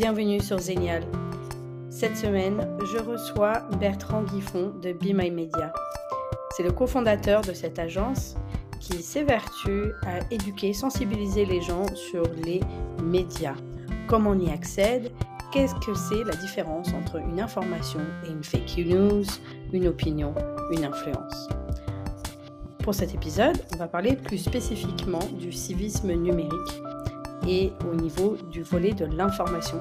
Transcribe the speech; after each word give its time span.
Bienvenue 0.00 0.40
sur 0.40 0.58
Zénial. 0.58 1.02
Cette 1.90 2.16
semaine, 2.16 2.66
je 2.90 2.96
reçois 2.96 3.68
Bertrand 3.78 4.22
Guiffon 4.22 4.72
de 4.82 4.94
Be 4.94 5.12
My 5.12 5.30
Media. 5.30 5.74
C'est 6.56 6.62
le 6.62 6.72
cofondateur 6.72 7.42
de 7.42 7.52
cette 7.52 7.78
agence 7.78 8.34
qui 8.80 9.02
s'évertue 9.02 9.92
à 10.06 10.20
éduquer, 10.30 10.72
sensibiliser 10.72 11.44
les 11.44 11.60
gens 11.60 11.84
sur 11.94 12.22
les 12.46 12.60
médias. 13.02 13.56
Comment 14.06 14.30
on 14.30 14.38
y 14.38 14.50
accède? 14.50 15.12
Qu'est-ce 15.52 15.74
que 15.74 15.92
c'est 15.92 16.24
la 16.24 16.34
différence 16.36 16.88
entre 16.94 17.16
une 17.16 17.38
information 17.38 18.00
et 18.24 18.30
une 18.30 18.42
fake 18.42 18.78
news, 18.78 19.24
une 19.74 19.86
opinion, 19.86 20.32
une 20.72 20.84
influence? 20.86 21.46
Pour 22.82 22.94
cet 22.94 23.14
épisode, 23.14 23.58
on 23.74 23.76
va 23.76 23.86
parler 23.86 24.16
plus 24.16 24.38
spécifiquement 24.38 25.28
du 25.38 25.52
civisme 25.52 26.10
numérique 26.14 26.80
et 27.46 27.72
au 27.90 27.94
niveau 27.94 28.36
du 28.50 28.62
volet 28.62 28.92
de 28.92 29.06
l'information. 29.06 29.80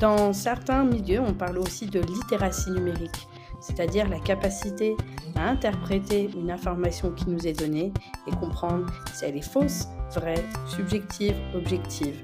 Dans 0.00 0.32
certains 0.32 0.84
milieux, 0.84 1.20
on 1.20 1.34
parle 1.34 1.58
aussi 1.58 1.86
de 1.86 2.00
littératie 2.00 2.70
numérique, 2.70 3.28
c'est-à-dire 3.60 4.08
la 4.08 4.18
capacité 4.18 4.96
à 5.36 5.48
interpréter 5.48 6.30
une 6.36 6.50
information 6.50 7.12
qui 7.12 7.30
nous 7.30 7.46
est 7.46 7.58
donnée 7.58 7.92
et 8.26 8.30
comprendre 8.32 8.86
si 9.14 9.24
elle 9.24 9.36
est 9.36 9.48
fausse, 9.48 9.86
vraie, 10.14 10.44
subjective, 10.66 11.34
objective. 11.54 12.16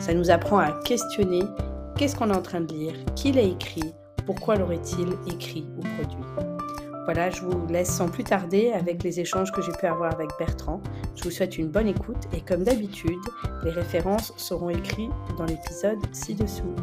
Ça 0.00 0.14
nous 0.14 0.30
apprend 0.30 0.58
à 0.58 0.72
questionner 0.84 1.42
qu'est-ce 1.96 2.16
qu'on 2.16 2.30
est 2.30 2.36
en 2.36 2.42
train 2.42 2.60
de 2.62 2.72
lire, 2.72 2.94
qui 3.14 3.32
l'a 3.32 3.42
écrit, 3.42 3.94
pourquoi 4.26 4.56
l'aurait-il 4.56 5.08
écrit 5.32 5.66
ou 5.76 5.80
produit. 5.80 6.47
Voilà, 7.08 7.30
je 7.30 7.40
vous 7.40 7.66
laisse 7.68 7.88
sans 7.88 8.10
plus 8.10 8.22
tarder 8.22 8.70
avec 8.72 9.02
les 9.02 9.18
échanges 9.18 9.50
que 9.50 9.62
j'ai 9.62 9.72
pu 9.72 9.86
avoir 9.86 10.12
avec 10.12 10.28
Bertrand. 10.38 10.82
Je 11.16 11.24
vous 11.24 11.30
souhaite 11.30 11.56
une 11.56 11.68
bonne 11.68 11.88
écoute 11.88 12.28
et 12.34 12.42
comme 12.42 12.64
d'habitude, 12.64 13.16
les 13.64 13.70
références 13.70 14.34
seront 14.36 14.68
écrites 14.68 15.10
dans 15.38 15.46
l'épisode 15.46 16.00
ci-dessous. 16.12 16.74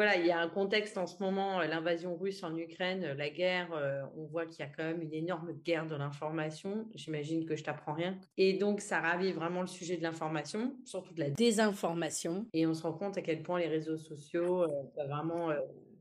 Voilà, 0.00 0.16
il 0.16 0.24
y 0.24 0.30
a 0.30 0.40
un 0.40 0.48
contexte 0.48 0.96
en 0.96 1.06
ce 1.06 1.22
moment, 1.22 1.60
euh, 1.60 1.66
l'invasion 1.66 2.16
russe 2.16 2.42
en 2.42 2.56
Ukraine, 2.56 3.04
euh, 3.04 3.14
la 3.14 3.28
guerre, 3.28 3.70
euh, 3.74 4.00
on 4.16 4.24
voit 4.24 4.46
qu'il 4.46 4.60
y 4.60 4.62
a 4.62 4.70
quand 4.74 4.82
même 4.82 5.02
une 5.02 5.12
énorme 5.12 5.52
guerre 5.52 5.86
de 5.86 5.94
l'information. 5.94 6.88
J'imagine 6.94 7.44
que 7.44 7.54
je 7.54 7.64
t'apprends 7.64 7.92
rien. 7.92 8.18
Et 8.38 8.54
donc, 8.54 8.80
ça 8.80 8.98
ravive 8.98 9.34
vraiment 9.34 9.60
le 9.60 9.66
sujet 9.66 9.98
de 9.98 10.02
l'information, 10.02 10.74
surtout 10.86 11.12
de 11.12 11.20
la 11.20 11.28
désinformation. 11.28 12.46
Et 12.54 12.66
on 12.66 12.72
se 12.72 12.82
rend 12.82 12.94
compte 12.94 13.18
à 13.18 13.20
quel 13.20 13.42
point 13.42 13.58
les 13.58 13.68
réseaux 13.68 13.98
sociaux 13.98 14.66
peuvent 14.96 15.06
vraiment 15.06 15.50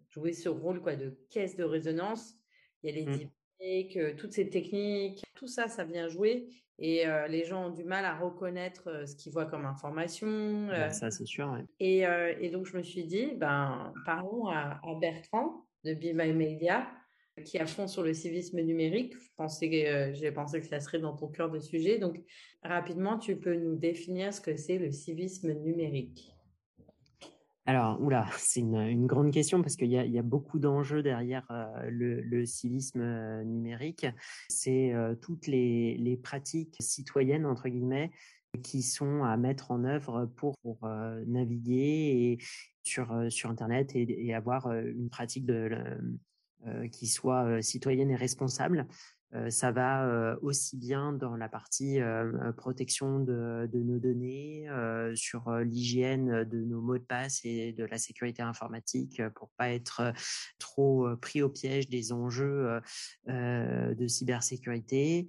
jouer 0.08 0.32
ce 0.32 0.48
rôle 0.48 0.82
quoi, 0.82 0.96
de 0.96 1.20
caisse 1.30 1.58
de 1.58 1.66
résonance. 1.66 2.36
Il 2.82 2.90
y 2.90 2.94
a 2.94 3.04
les 3.04 4.06
mmh. 4.06 4.16
toutes 4.16 4.32
ces 4.32 4.50
techniques, 4.50 5.26
tout 5.36 5.48
ça, 5.48 5.68
ça 5.68 5.84
vient 5.84 6.08
jouer. 6.08 6.48
Et 6.82 7.04
les 7.28 7.44
gens 7.44 7.68
ont 7.68 7.70
du 7.72 7.84
mal 7.84 8.06
à 8.06 8.16
reconnaître 8.16 9.06
ce 9.06 9.16
qu'ils 9.16 9.34
voient 9.34 9.46
comme 9.46 9.66
information. 9.66 10.68
Bah, 10.68 10.92
ça, 10.92 11.12
c'est 11.12 11.26
sûr. 11.26 11.58
Et, 11.80 12.06
et, 12.40 12.50
donc, 12.50 12.68
je 12.68 12.78
me 12.78 12.84
suis 12.84 13.04
dit, 13.04 13.34
ben, 13.36 13.94
parlons 14.06 14.48
à, 14.48 14.80
Bertrand 15.02 15.66
de 15.84 15.94
Be 15.94 16.16
My 16.16 16.32
Media, 16.32 16.88
qui 17.44 17.58
a 17.58 17.66
fond 17.66 17.88
sur 17.88 18.04
le 18.04 18.14
civisme 18.14 18.62
numérique. 18.62 19.14
Je 19.14 19.30
pensais, 19.36 20.14
j'ai 20.14 20.32
pensé 20.32 20.62
que 20.62 20.68
ça 20.68 20.80
serait 20.80 21.00
dans 21.00 21.16
ton 21.16 21.28
cœur 21.28 21.52
de 21.52 21.60
sujet. 21.60 22.00
Donc, 22.00 22.24
rapidement, 22.64 23.18
tu 23.18 23.38
peux 23.38 23.56
nous 23.56 23.76
définir 23.76 24.34
ce 24.34 24.40
que 24.40 24.56
c'est 24.56 24.78
le 24.78 24.92
civisme 24.92 25.52
numérique. 25.52 26.34
Alors, 27.70 28.02
oula, 28.02 28.28
c'est 28.40 28.62
une, 28.62 29.06
grande 29.06 29.30
question 29.30 29.62
parce 29.62 29.76
qu'il 29.76 29.92
y, 29.92 30.18
a 30.18 30.22
beaucoup 30.24 30.58
d'enjeux 30.58 31.04
derrière 31.04 31.46
le, 31.88 32.44
civisme 32.44 33.44
numérique. 33.44 34.08
C'est 34.50 34.92
toutes 35.22 35.46
les, 35.46 36.20
pratiques 36.24 36.78
citoyennes, 36.80 37.46
entre 37.46 37.70
guillemets, 37.70 38.10
qui 38.64 38.82
sont 38.82 39.24
à 39.24 39.38
mettre 39.38 39.70
en 39.70 39.84
œuvre 39.84 40.26
pour, 40.36 40.56
naviguer 41.28 42.40
sur, 42.82 43.12
Internet 43.12 43.92
et, 43.94 44.34
avoir 44.34 44.74
une 44.74 45.12
pratique 45.12 45.46
qui 46.92 47.06
soit 47.06 47.62
citoyenne 47.62 48.10
et 48.10 48.16
responsable 48.16 48.88
ça 49.50 49.72
va 49.72 50.38
aussi 50.42 50.78
bien 50.78 51.14
dans 51.14 51.36
la 51.36 51.50
partie 51.50 52.00
protection 52.58 53.20
de, 53.20 53.70
nos 53.74 54.00
données, 54.00 54.68
sur 55.16 55.52
l'hygiène 55.60 56.44
de 56.46 56.64
nos 56.64 56.82
mots 56.82 56.98
de 56.98 57.04
passe 57.04 57.42
et 57.44 57.72
de 57.74 57.86
la 57.86 57.98
sécurité 57.98 58.42
informatique 58.42 59.22
pour 59.36 59.50
pas 59.52 59.70
être 59.70 60.14
trop 60.58 61.08
pris 61.18 61.42
au 61.42 61.50
piège 61.50 61.90
des 61.90 62.12
enjeux 62.12 62.80
de 63.28 64.08
cybersécurité. 64.08 65.28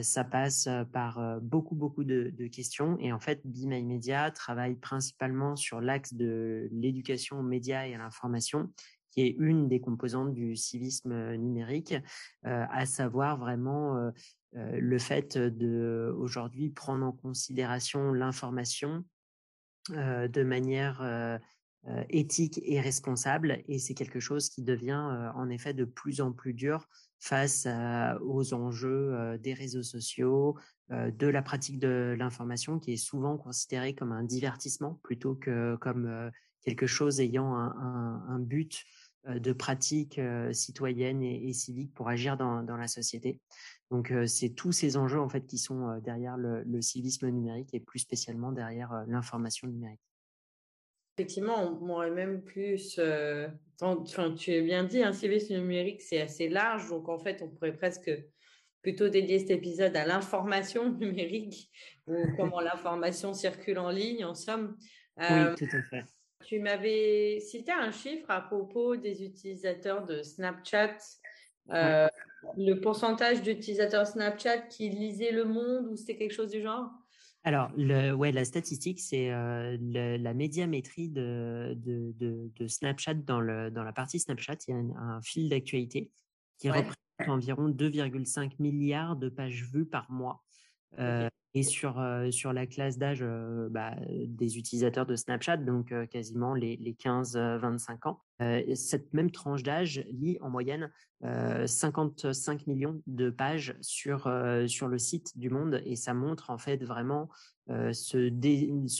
ça 0.00 0.24
passe 0.24 0.68
par 0.92 1.40
beaucoup 1.40 1.76
beaucoup 1.76 2.04
de, 2.04 2.46
questions 2.48 2.96
et 2.98 3.12
en 3.12 3.20
fait 3.20 3.40
Be 3.44 3.66
My 3.66 3.82
Media 3.84 4.30
travaille 4.30 4.74
principalement 4.74 5.56
sur 5.56 5.80
l'axe 5.80 6.14
de 6.14 6.68
l'éducation 6.72 7.40
aux 7.40 7.44
médias 7.44 7.86
et 7.86 7.94
à 7.94 7.98
l'information 7.98 8.70
qui 9.16 9.22
est 9.22 9.36
une 9.38 9.66
des 9.66 9.80
composantes 9.80 10.34
du 10.34 10.56
civisme 10.56 11.36
numérique, 11.36 11.94
à 12.42 12.84
savoir 12.84 13.38
vraiment 13.38 14.12
le 14.52 14.98
fait 14.98 15.38
de 15.38 16.14
aujourd'hui 16.18 16.68
prendre 16.68 17.06
en 17.06 17.12
considération 17.12 18.12
l'information 18.12 19.04
de 19.88 20.42
manière 20.42 21.40
éthique 22.10 22.60
et 22.62 22.78
responsable. 22.78 23.62
Et 23.68 23.78
c'est 23.78 23.94
quelque 23.94 24.20
chose 24.20 24.50
qui 24.50 24.62
devient 24.62 25.30
en 25.34 25.48
effet 25.48 25.72
de 25.72 25.86
plus 25.86 26.20
en 26.20 26.32
plus 26.32 26.52
dur 26.52 26.86
face 27.18 27.66
aux 28.20 28.52
enjeux 28.52 29.38
des 29.38 29.54
réseaux 29.54 29.82
sociaux, 29.82 30.58
de 30.90 31.26
la 31.26 31.40
pratique 31.40 31.78
de 31.78 32.14
l'information 32.18 32.78
qui 32.78 32.92
est 32.92 32.98
souvent 32.98 33.38
considérée 33.38 33.94
comme 33.94 34.12
un 34.12 34.24
divertissement 34.24 35.00
plutôt 35.02 35.34
que 35.36 35.76
comme 35.76 36.30
quelque 36.66 36.86
chose 36.86 37.20
ayant 37.20 37.54
un 37.54 38.38
but 38.40 38.82
euh, 38.82 39.05
de 39.26 39.52
pratiques 39.52 40.18
euh, 40.18 40.52
citoyennes 40.52 41.22
et, 41.22 41.52
civiques 41.52 41.92
pour 41.94 42.08
agir 42.08 42.36
dans, 42.36 42.62
la 42.62 42.88
société. 42.88 43.40
Donc, 43.90 44.10
euh, 44.10 44.26
c'est 44.26 44.50
tous 44.50 44.72
ces 44.72 44.96
enjeux 44.96 45.20
en 45.20 45.28
fait 45.28 45.46
qui 45.46 45.58
sont 45.58 45.98
derrière 45.98 46.36
le, 46.36 46.80
civisme 46.82 47.28
numérique 47.28 47.74
et 47.74 47.80
plus 47.80 47.98
spécialement 47.98 48.52
derrière 48.52 49.04
l'information 49.08 49.68
numérique. 49.68 50.00
Effectivement, 51.18 51.62
on 51.62 51.76
pourrait 51.76 52.10
même 52.10 52.42
plus. 52.42 53.00
enfin, 53.80 54.34
tu 54.34 54.52
as 54.52 54.60
bien 54.60 54.84
dit, 54.84 55.02
un 55.02 55.12
civisme 55.12 55.54
numérique, 55.54 56.02
c'est 56.02 56.20
assez 56.20 56.48
large. 56.48 56.88
Donc, 56.90 57.08
en 57.08 57.18
fait, 57.18 57.42
on 57.42 57.48
pourrait 57.48 57.76
presque 57.76 58.10
plutôt 58.82 59.08
dédier 59.08 59.38
cet 59.38 59.50
épisode 59.50 59.96
à 59.96 60.06
l'information 60.06 60.92
numérique 60.98 61.70
ou 62.06 62.14
comment 62.36 62.60
l'information 62.60 63.32
circule 63.32 63.78
en 63.78 63.90
ligne, 63.90 64.24
en 64.24 64.34
somme. 64.34 64.76
oui, 65.18 65.54
tout 65.56 65.76
à 65.76 65.82
fait. 65.82 66.04
Tu 66.44 66.60
m'avais 66.60 67.40
cité 67.40 67.72
un 67.72 67.90
chiffre 67.90 68.30
à 68.30 68.40
propos 68.40 68.96
des 68.96 69.24
utilisateurs 69.24 70.04
de 70.04 70.22
Snapchat. 70.22 70.96
Euh, 71.70 72.06
le 72.56 72.74
pourcentage 72.74 73.42
d'utilisateurs 73.42 74.06
Snapchat 74.06 74.58
qui 74.68 74.88
lisaient 74.88 75.32
le 75.32 75.44
monde 75.44 75.88
ou 75.88 75.96
c'était 75.96 76.16
quelque 76.16 76.34
chose 76.34 76.50
du 76.50 76.62
genre? 76.62 76.90
Alors, 77.46 77.70
le, 77.76 78.12
ouais, 78.12 78.32
la 78.32 78.44
statistique, 78.44 79.00
c'est 79.00 79.30
euh, 79.30 79.76
la 79.80 80.34
médiamétrie 80.34 81.08
de, 81.08 81.74
de, 81.76 82.12
de, 82.18 82.66
Snapchat 82.66 83.14
dans, 83.14 83.40
le, 83.40 83.70
dans 83.70 83.84
la 83.84 83.92
partie 83.92 84.18
Snapchat. 84.18 84.56
Il 84.66 84.70
y 84.70 84.74
a 84.74 84.76
un, 84.76 85.22
fil 85.22 85.48
d'actualité 85.48 86.10
qui 86.58 86.70
représente 86.70 86.96
environ 87.28 87.68
2,5 87.68 88.54
milliards 88.58 89.14
de 89.14 89.28
pages 89.28 89.62
vues 89.72 89.86
par 89.86 90.10
mois. 90.10 90.42
Et 91.54 91.62
sur, 91.62 92.04
sur 92.30 92.52
la 92.52 92.66
classe 92.66 92.98
d'âge 92.98 93.24
bah, 93.70 93.94
des 94.10 94.58
utilisateurs 94.58 95.06
de 95.06 95.16
Snapchat, 95.16 95.56
donc 95.56 95.94
quasiment 96.10 96.52
les, 96.52 96.76
les 96.76 96.92
15-25 96.92 98.08
ans, 98.08 98.20
cette 98.74 99.14
même 99.14 99.30
tranche 99.30 99.62
d'âge 99.62 100.04
lit 100.10 100.36
en 100.42 100.50
moyenne 100.50 100.90
55 101.22 102.66
millions 102.66 103.00
de 103.06 103.30
pages 103.30 103.74
sur, 103.80 104.30
sur 104.66 104.88
le 104.88 104.98
site 104.98 105.38
du 105.38 105.48
Monde 105.48 105.80
et 105.86 105.96
ça 105.96 106.12
montre 106.12 106.50
en 106.50 106.58
fait 106.58 106.84
vraiment 106.84 107.30
ce 107.68 108.28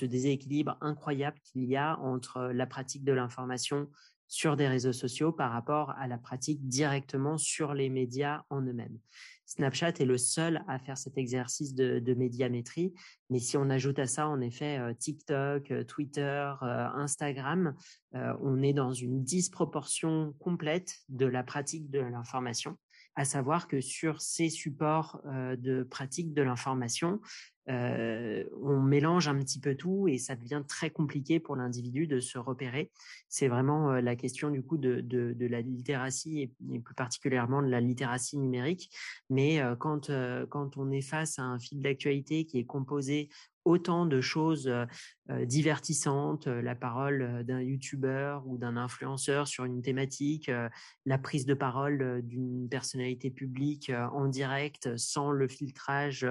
déséquilibre 0.07 0.79
incroyable 0.81 1.39
qu'il 1.45 1.65
y 1.65 1.77
a 1.77 1.99
entre 2.01 2.51
la 2.55 2.67
pratique 2.67 3.05
de 3.05 3.13
l'information 3.13 3.89
sur 4.29 4.57
des 4.57 4.69
réseaux 4.69 4.93
sociaux 4.93 5.33
par 5.33 5.53
rapport 5.53 5.91
à 5.91 6.07
la 6.07 6.19
pratique 6.19 6.67
directement 6.67 7.39
sur 7.39 7.75
les 7.75 7.89
médias 7.89 8.43
en 8.51 8.61
eux-mêmes. 8.63 8.99
Snapchat 9.47 9.93
est 10.01 10.05
le 10.05 10.19
seul 10.19 10.63
à 10.67 10.79
faire 10.79 10.99
cet 10.99 11.17
exercice 11.17 11.75
de, 11.75 12.15
médiamétrie. 12.15 12.93
Mais 13.31 13.39
si 13.39 13.57
on 13.57 13.71
ajoute 13.71 13.99
à 13.99 14.07
ça, 14.07 14.29
en 14.29 14.41
effet, 14.41 14.79
euh, 14.79 14.93
TikTok, 14.93 15.71
euh, 15.71 15.85
Twitter, 15.85 16.53
euh, 16.63 16.87
Instagram, 16.95 17.75
on 18.41 18.63
est 18.63 18.73
dans 18.73 18.95
une 18.95 19.23
disproportion 19.23 20.35
complète 20.39 21.01
de 21.11 21.27
la 21.27 21.43
pratique 21.43 21.91
de 21.91 22.01
l'information. 22.01 22.79
À 23.17 23.25
savoir 23.25 23.67
que 23.67 23.81
sur 23.81 24.21
ces 24.21 24.51
supports 24.51 25.21
de 25.25 25.83
pratique 25.83 26.35
de 26.35 26.43
l'information, 26.43 27.21
on 27.67 28.81
mélange 28.81 29.27
un 29.27 29.39
petit 29.39 29.59
peu 29.59 29.75
tout 29.75 30.07
et 30.07 30.19
ça 30.19 30.37
devient 30.37 30.63
très 30.69 30.91
compliqué 30.91 31.41
pour 31.41 31.57
l'individu 31.57 32.07
de 32.07 32.21
se 32.21 32.39
repérer. 32.39 32.93
C'est 33.29 33.49
vraiment 33.49 33.93
la 33.93 34.17
question 34.17 34.51
du 34.51 34.63
coup 34.63 34.77
de, 34.77 35.01
de, 35.01 35.47
la 35.47 35.63
littératie 35.63 36.43
et, 36.43 36.79
plus 36.79 36.95
particulièrement 36.95 37.63
de 37.63 37.69
la 37.69 37.81
littératie 37.81 38.39
numérique. 38.39 38.91
Mais 39.31 39.61
quand, 39.81 40.11
quand 40.51 40.77
on 40.77 40.91
est 40.91 41.01
face 41.01 41.39
à 41.39 41.43
un 41.43 41.59
fil 41.59 41.81
d'actualité 41.81 42.45
qui 42.45 42.59
est 42.59 42.67
composé 42.67 43.31
autant 43.67 44.07
de 44.07 44.21
choses 44.21 44.73
divertissantes, 45.29 46.47
la 46.47 46.77
parole 46.77 47.45
d'un 47.45 47.61
youtubeur 47.61 48.47
ou 48.47 48.59
d'un 48.59 48.77
influenceur 48.77 49.49
sur 49.49 49.65
une 49.65 49.83
thématique, 49.83 50.51
la 51.05 51.19
prise 51.19 51.47
de 51.47 51.55
parole 51.55 52.23
d'une 52.23 52.69
personnalité 52.69 53.31
publique 53.31 53.91
en 54.13 54.29
direct 54.29 54.97
sans 54.97 55.33
le 55.33 55.49
filtrage 55.49 56.27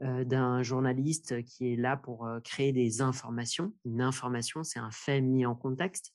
d'un 0.00 0.62
journaliste 0.62 1.42
qui 1.44 1.72
est 1.72 1.76
là 1.76 1.96
pour 1.96 2.28
créer 2.44 2.72
des 2.72 3.02
informations. 3.02 3.74
Une 3.84 4.00
information, 4.00 4.62
c'est 4.62 4.78
un 4.78 4.92
fait 4.92 5.20
mis 5.20 5.44
en 5.44 5.56
contexte. 5.56 6.12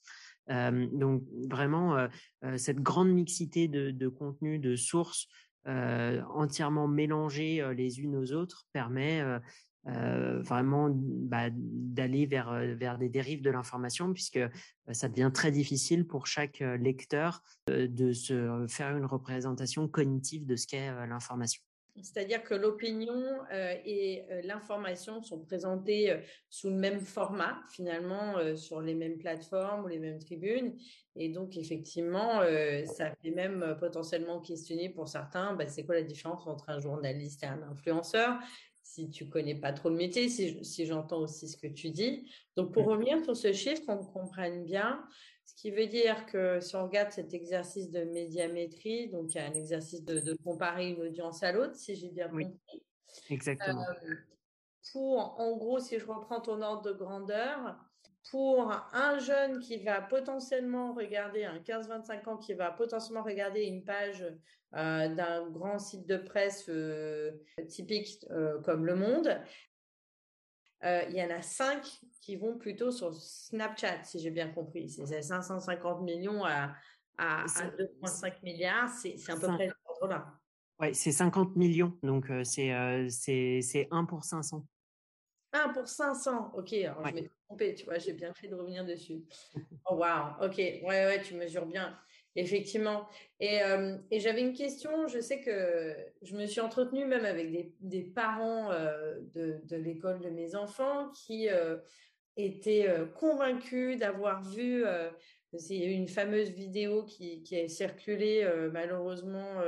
donc 0.47 1.23
vraiment, 1.49 2.07
cette 2.55 2.79
grande 2.79 3.09
mixité 3.09 3.67
de, 3.67 4.07
contenus, 4.07 4.61
de 4.61 4.77
sources 4.77 5.27
entièrement 5.65 6.87
mélangées 6.87 7.61
les 7.75 7.99
unes 7.99 8.15
aux 8.15 8.31
autres 8.31 8.65
permet 8.71 9.21
vraiment 9.83 10.89
bah, 10.93 11.49
d'aller 11.51 12.25
vers, 12.25 12.53
vers 12.75 12.97
des 12.97 13.09
dérives 13.09 13.41
de 13.41 13.49
l'information, 13.49 14.13
puisque 14.13 14.39
ça 14.91 15.09
devient 15.09 15.31
très 15.33 15.51
difficile 15.51 16.05
pour 16.05 16.27
chaque 16.27 16.59
lecteur 16.59 17.41
de 17.67 18.13
se 18.13 18.65
faire 18.69 18.95
une 18.95 19.05
représentation 19.05 19.87
cognitive 19.87 20.45
de 20.45 20.55
ce 20.55 20.67
qu'est 20.67 20.91
l'information. 21.07 21.63
C'est-à-dire 22.01 22.41
que 22.43 22.53
l'opinion 22.53 23.21
et 23.51 24.23
l'information 24.43 25.21
sont 25.21 25.39
présentées 25.41 26.21
sous 26.49 26.69
le 26.69 26.77
même 26.77 27.01
format, 27.01 27.61
finalement, 27.69 28.55
sur 28.55 28.81
les 28.81 28.95
mêmes 28.95 29.17
plateformes 29.17 29.83
ou 29.83 29.87
les 29.87 29.99
mêmes 29.99 30.19
tribunes. 30.19 30.77
Et 31.17 31.27
donc, 31.29 31.57
effectivement, 31.57 32.41
ça 32.85 33.11
fait 33.21 33.31
même 33.31 33.75
potentiellement 33.77 34.39
questionner 34.39 34.89
pour 34.89 35.09
certains, 35.09 35.53
bah, 35.53 35.67
c'est 35.67 35.85
quoi 35.85 35.95
la 35.95 36.03
différence 36.03 36.47
entre 36.47 36.69
un 36.69 36.79
journaliste 36.79 37.43
et 37.43 37.47
un 37.47 37.61
influenceur? 37.63 38.39
Si 38.93 39.09
tu 39.09 39.29
connais 39.29 39.55
pas 39.55 39.71
trop 39.71 39.89
le 39.89 39.95
métier, 39.95 40.27
si, 40.27 40.85
j'entends 40.85 41.21
aussi 41.21 41.47
ce 41.47 41.55
que 41.55 41.67
tu 41.67 41.91
dis. 41.91 42.29
Donc, 42.57 42.73
pour 42.73 42.85
revenir 42.85 43.23
sur 43.23 43.37
ce 43.37 43.53
chiffre, 43.53 43.85
qu'on 43.85 44.03
comprenne 44.03 44.65
bien, 44.65 45.01
ce 45.45 45.55
qui 45.55 45.71
veut 45.71 45.87
dire 45.87 46.25
que 46.25 46.59
si 46.59 46.75
on 46.75 46.83
regarde 46.83 47.09
cet 47.11 47.33
exercice 47.33 47.89
de 47.89 48.03
médiamétrie, 48.03 49.09
donc 49.09 49.33
il 49.33 49.37
y 49.37 49.39
a 49.39 49.45
un 49.45 49.53
exercice 49.53 50.03
de, 50.03 50.35
comparer 50.43 50.89
une 50.89 51.01
audience 51.03 51.41
à 51.41 51.53
l'autre, 51.53 51.75
si 51.75 51.95
j'ai 51.95 52.09
bien 52.09 52.27
compris. 52.27 52.83
Exactement. 53.29 53.85
Euh, 54.03 54.15
pour, 54.91 55.39
en 55.39 55.55
gros, 55.55 55.79
si 55.79 55.97
je 55.97 56.05
reprends 56.05 56.41
ton 56.41 56.61
ordre 56.61 56.81
de 56.81 56.91
grandeur, 56.91 57.77
pour 58.31 58.71
un 58.93 59.19
jeune 59.19 59.59
qui 59.59 59.83
va 59.83 60.01
potentiellement 60.01 60.93
regarder, 60.93 61.43
un 61.43 61.59
15-25 61.59 62.29
ans 62.29 62.37
qui 62.37 62.53
va 62.53 62.71
potentiellement 62.71 63.23
regarder 63.23 63.63
une 63.63 63.83
page 63.83 64.25
euh, 64.73 65.13
d'un 65.13 65.49
grand 65.49 65.77
site 65.79 66.07
de 66.07 66.15
presse 66.15 66.65
euh, 66.69 67.31
typique 67.67 68.25
euh, 68.31 68.61
comme 68.61 68.85
Le 68.85 68.95
Monde, 68.95 69.37
il 70.83 71.13
y 71.13 71.21
en 71.21 71.29
a 71.29 71.41
cinq 71.43 71.85
qui 72.21 72.37
vont 72.37 72.57
plutôt 72.57 72.89
sur 72.89 73.13
Snapchat, 73.13 74.03
si 74.03 74.19
j'ai 74.19 74.31
bien 74.31 74.47
compris. 74.47 74.89
C'est 74.89 75.21
550 75.21 76.01
millions 76.01 76.43
à, 76.43 76.73
à, 77.17 77.45
2,5 77.45 78.33
milliards, 78.43 78.89
c'est 78.89 79.15
à 79.29 79.35
peu 79.35 79.47
près 79.47 79.69
ce 79.69 80.07
là 80.07 80.33
Oui, 80.79 80.95
c'est 80.95 81.11
50 81.11 81.55
millions, 81.55 81.95
donc 82.01 82.31
c'est 82.43 82.71
1 82.71 84.05
pour 84.05 84.23
500. 84.23 84.65
1 85.53 85.69
pour 85.69 85.87
500, 85.87 86.53
ok, 86.55 86.73
alors 86.73 87.07
je 87.07 87.13
m'ai 87.13 87.29
trompé, 87.47 87.75
tu 87.75 87.85
vois, 87.85 87.97
j'ai 87.97 88.13
bien 88.13 88.33
fait 88.33 88.47
de 88.47 88.55
revenir 88.55 88.85
dessus. 88.85 89.23
Oh 89.89 89.95
wow, 89.95 90.45
ok, 90.45 90.57
ouais, 90.57 90.81
ouais, 90.83 91.21
tu 91.21 91.35
mesures 91.35 91.65
bien. 91.65 91.97
Effectivement. 92.35 93.07
Et, 93.41 93.61
euh, 93.61 93.97
et 94.09 94.19
j'avais 94.21 94.41
une 94.41 94.53
question, 94.53 95.07
je 95.07 95.19
sais 95.19 95.41
que 95.41 95.95
je 96.21 96.35
me 96.35 96.45
suis 96.45 96.61
entretenue 96.61 97.05
même 97.05 97.25
avec 97.25 97.51
des, 97.51 97.75
des 97.81 98.03
parents 98.03 98.71
euh, 98.71 99.19
de, 99.33 99.59
de 99.65 99.75
l'école 99.75 100.21
de 100.21 100.29
mes 100.29 100.55
enfants 100.55 101.11
qui 101.11 101.49
euh, 101.49 101.77
étaient 102.37 102.87
convaincus 103.15 103.97
d'avoir 103.97 104.41
vu, 104.41 104.85
c'est 105.57 105.77
une 105.77 106.07
fameuse 106.07 106.49
vidéo 106.49 107.03
qui, 107.03 107.43
qui 107.43 107.59
a 107.59 107.67
circulé 107.67 108.49
malheureusement 108.71 109.61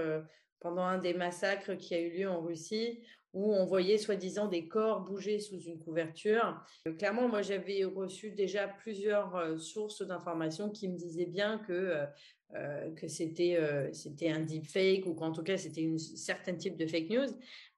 pendant 0.62 0.84
un 0.84 0.98
des 0.98 1.14
massacres 1.14 1.76
qui 1.76 1.94
a 1.94 2.00
eu 2.00 2.12
lieu 2.12 2.30
en 2.30 2.42
Russie, 2.42 3.06
où 3.34 3.54
on 3.54 3.66
voyait 3.66 3.98
soi-disant 3.98 4.48
des 4.48 4.68
corps 4.68 5.02
bouger 5.02 5.40
sous 5.40 5.60
une 5.60 5.80
couverture. 5.80 6.64
clairement, 6.98 7.28
moi, 7.28 7.42
j'avais 7.42 7.84
reçu 7.84 8.32
déjà 8.32 8.68
plusieurs 8.68 9.60
sources 9.60 10.02
d'informations 10.04 10.70
qui 10.70 10.88
me 10.88 10.96
disaient 10.96 11.26
bien 11.26 11.58
que 11.58 12.08
euh, 12.56 12.92
que 12.92 13.08
c'était 13.08 13.56
euh, 13.58 13.92
c'était 13.94 14.30
un 14.30 14.42
deepfake 14.42 15.08
ou 15.08 15.16
qu'en 15.16 15.32
tout 15.32 15.42
cas 15.42 15.58
c'était 15.58 15.82
une 15.82 15.98
certain 15.98 16.54
type 16.54 16.78
de 16.78 16.86
fake 16.86 17.10
news. 17.10 17.30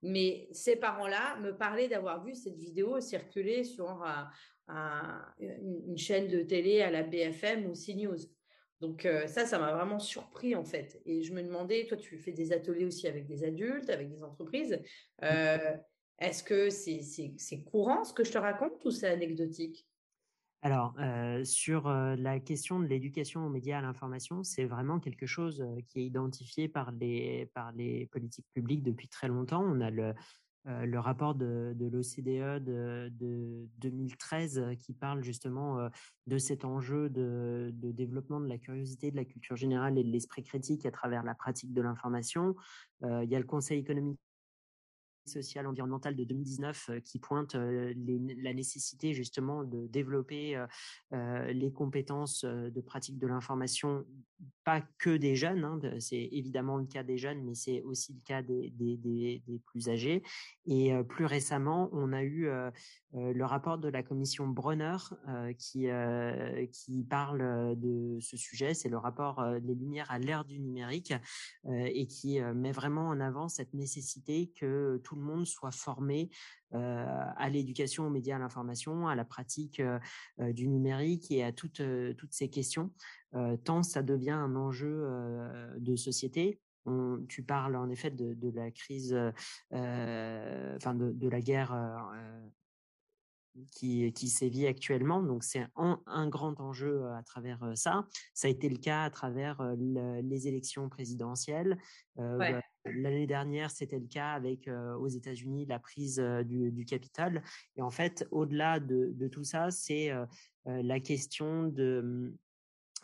Mais 0.02 0.50
ces 0.52 0.75
parents-là 0.75 1.40
me 1.40 1.56
parlaient 1.56 1.88
d'avoir 1.88 2.25
vu 2.25 2.36
cette 2.36 2.57
vidéo 2.57 3.00
circuler 3.00 3.63
sur 3.63 4.04
une 5.40 5.98
chaîne 5.98 6.28
de 6.28 6.42
télé 6.42 6.81
à 6.81 6.92
la 6.92 7.04
BFM 7.04 7.68
ou 7.68 7.74
CNews. 7.74 8.18
Donc 8.81 9.06
euh, 9.06 9.27
ça, 9.27 9.45
ça 9.45 9.57
m'a 9.60 9.74
vraiment 9.74 10.00
surpris 10.00 10.56
en 10.56 10.66
fait. 10.66 11.01
Et 11.06 11.24
je 11.24 11.33
me 11.33 11.42
demandais, 11.42 11.86
toi, 11.88 11.98
tu 11.98 12.18
fais 12.18 12.31
des 12.31 12.51
ateliers 12.51 12.86
aussi 12.86 13.07
avec 13.07 13.25
des 13.25 13.44
adultes, 13.44 13.89
avec 13.89 14.10
des 14.10 14.24
entreprises. 14.24 14.80
Est-ce 15.22 16.44
que 16.44 16.69
c'est 16.69 17.63
courant 17.63 18.04
ce 18.04 18.13
que 18.13 18.24
je 18.24 18.31
te 18.31 18.38
raconte 18.38 18.83
ou 18.86 18.92
c'est 18.92 19.07
anecdotique? 19.07 19.86
Alors, 20.62 20.95
sur 21.44 21.89
la 21.89 22.39
question 22.39 22.80
de 22.80 22.86
l'éducation 22.88 23.45
aux 23.45 23.50
médias 23.50 23.80
à 23.80 23.81
l'information, 23.81 24.44
c'est 24.44 24.66
vraiment 24.66 25.00
quelque 25.00 25.25
chose 25.25 25.63
qui 25.88 26.00
est 26.00 26.06
identifié 26.06 26.69
par 26.69 26.92
les, 26.92 27.48
par 27.54 27.71
les 27.74 28.07
politiques 28.07 28.48
publiques 28.54 28.81
depuis 28.81 29.10
très 29.10 29.28
longtemps. 29.28 29.62
On 29.63 29.81
a 29.81 29.89
le, 29.89 30.16
le 30.65 30.97
rapport 30.97 31.35
de, 31.35 31.73
de 31.75 31.85
l'OCDE 31.85 32.63
de, 32.63 33.12
de, 33.19 33.67
2013 33.79 34.75
qui 34.79 34.94
parle 34.94 35.23
justement 35.23 35.89
de 36.27 36.38
cet 36.38 36.65
enjeu 36.65 37.09
de, 37.09 37.71
développement 37.73 38.39
de 38.39 38.47
la 38.47 38.57
curiosité, 38.57 39.12
de 39.12 39.15
la 39.15 39.25
culture 39.25 39.56
générale 39.56 39.97
et 39.97 40.03
de 40.03 40.09
l'esprit 40.09 40.44
critique 40.44 40.85
à 40.85 40.91
travers 40.91 41.23
la 41.23 41.35
pratique 41.35 41.73
de 41.73 41.81
l'information. 41.81 42.56
il 43.03 43.29
y 43.29 43.35
a 43.35 43.39
le 43.39 43.45
Conseil 43.45 43.79
économique 43.79 44.19
sociale 45.25 45.68
environnementale 45.68 46.16
de 46.16 46.24
2019 46.24 46.89
euh, 46.89 47.00
qui 47.00 47.19
pointe 47.19 47.56
euh, 47.56 47.94
la 48.42 48.54
nécessité 48.54 49.13
justement 49.13 49.63
de 49.63 49.88
développer 49.88 50.56
euh, 51.13 51.51
les 51.51 51.72
compétences 51.72 52.45
de 52.45 52.81
pratique 52.81 53.18
de 53.18 53.27
l'information, 53.27 54.06
pas 54.63 54.81
que 54.98 55.16
des 55.16 55.36
jeunes, 55.36 55.63
hein, 55.63 55.80
c'est 56.00 56.30
évidemment 56.31 56.77
le 56.77 56.86
cas 56.86 57.04
des 57.04 57.18
jeunes, 57.18 57.44
mais 57.44 57.56
c'est 57.56 57.81
aussi 57.81 58.13
le 58.13 58.19
cas 58.25 58.42
des, 58.42 59.42
plus 59.66 59.89
âgés. 59.89 60.23
Et 60.66 60.92
plus 61.04 61.26
récemment, 61.26 61.90
on 61.94 62.11
a 62.11 62.23
eu 62.23 62.49
le 63.14 63.44
rapport 63.44 63.78
de 63.78 63.88
la 63.88 64.04
commission 64.04 64.47
Bronner 64.47 64.97
qui, 65.57 65.88
qui 66.71 67.04
parle 67.04 67.76
de 67.78 68.18
ce 68.19 68.38
sujet, 68.38 68.73
c'est 68.73 68.90
le 68.90 68.97
rapport 68.97 69.44
Les 69.64 69.76
Lumières 69.76 70.11
à 70.11 70.19
l'ère 70.19 70.44
du 70.45 70.59
numérique 70.59 71.14
et 71.69 72.07
qui 72.07 72.42
met 72.42 72.71
vraiment 72.71 73.07
en 73.07 73.19
avant 73.19 73.47
cette 73.47 73.73
nécessité 73.73 74.52
que 74.59 74.99
tout 75.04 75.15
le 75.16 75.22
monde 75.22 75.45
soit 75.45 75.72
formé 75.72 76.30
à 76.72 77.50
l'éducation 77.50 78.06
aux 78.06 78.10
médias, 78.10 78.36
à 78.36 78.40
l'information, 78.40 79.07
à 79.07 79.16
la 79.16 79.24
pratique 79.24 79.81
du 80.40 80.68
numérique 80.68 81.31
et 81.31 81.44
à 81.44 81.54
toutes, 81.54 81.81
toutes 82.18 82.34
ces 82.34 82.50
questions, 82.50 82.92
tant 83.64 83.81
ça 83.81 84.04
devient 84.04 84.31
un 84.31 84.56
enjeu 84.56 85.07
de 85.78 85.95
société. 85.95 86.60
tu 87.30 87.44
parles 87.44 87.78
en 87.78 87.90
effet 87.90 88.12
de, 88.12 88.50
la 88.50 88.72
crise, 88.72 89.18
enfin 89.72 90.95
de, 90.95 91.12
de, 91.14 91.30
la 91.30 91.40
guerre 91.40 91.74
qui, 93.71 94.12
qui 94.14 94.30
sévit 94.30 94.68
actuellement. 94.68 95.21
Donc, 95.21 95.44
c'est 95.44 95.66
un, 95.76 96.02
un, 96.06 96.28
grand 96.28 96.59
enjeu 96.59 97.06
à 97.12 97.24
travers 97.24 97.59
ça. 97.76 98.06
Ça 98.33 98.47
a 98.47 98.52
été 98.52 98.69
le 98.69 98.78
cas 98.78 99.04
à 99.04 99.09
travers 99.09 99.62
les 99.78 100.47
élections 100.47 100.90
présidentielles. 100.90 101.78
L'année 102.18 103.28
dernière, 103.28 103.71
c'était 103.71 104.00
le 104.00 104.07
cas 104.07 104.33
avec 104.33 104.69
aux 105.00 105.07
États-Unis 105.07 105.66
la 105.66 105.80
prise 105.80 106.18
du, 106.45 106.71
du 106.71 106.85
Capitole. 106.85 107.42
Et 107.76 107.81
en 107.81 107.92
fait, 107.92 108.28
au-delà 108.31 108.80
de, 108.80 109.12
de, 109.14 109.28
tout 109.28 109.44
ça, 109.44 109.71
c'est 109.71 110.12
la 110.66 111.00
question 111.00 111.68
de, 111.68 112.33